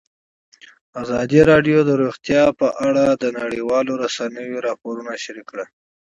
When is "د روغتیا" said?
1.85-2.43